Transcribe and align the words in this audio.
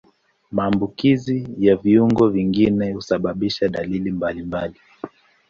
Maambukizi 0.51 1.47
ya 1.59 1.75
viungo 1.75 2.29
vingine 2.29 2.93
husababisha 2.93 3.67
dalili 3.69 4.11
mbalimbali. 4.11 4.79